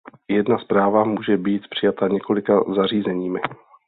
[0.27, 3.39] Jedna zpráva může být přijata několika zařízeními.